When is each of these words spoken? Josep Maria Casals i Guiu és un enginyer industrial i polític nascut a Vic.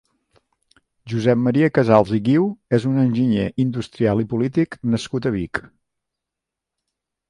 Josep 1.13 1.39
Maria 1.47 1.69
Casals 1.75 2.15
i 2.19 2.21
Guiu 2.29 2.49
és 2.79 2.89
un 2.95 2.97
enginyer 3.05 3.47
industrial 3.67 4.27
i 4.27 4.29
polític 4.35 4.83
nascut 4.97 5.29
a 5.29 5.37
Vic. 5.41 5.67